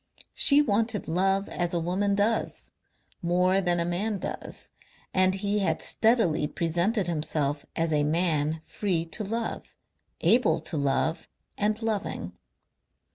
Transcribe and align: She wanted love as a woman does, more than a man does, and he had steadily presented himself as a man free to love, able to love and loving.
She 0.33 0.63
wanted 0.63 1.07
love 1.07 1.47
as 1.47 1.75
a 1.75 1.79
woman 1.79 2.15
does, 2.15 2.71
more 3.21 3.61
than 3.61 3.79
a 3.79 3.85
man 3.85 4.17
does, 4.17 4.71
and 5.13 5.35
he 5.35 5.59
had 5.59 5.79
steadily 5.83 6.47
presented 6.47 7.05
himself 7.05 7.67
as 7.75 7.93
a 7.93 8.03
man 8.03 8.63
free 8.65 9.05
to 9.05 9.23
love, 9.23 9.75
able 10.21 10.59
to 10.61 10.75
love 10.75 11.29
and 11.55 11.79
loving. 11.83 12.33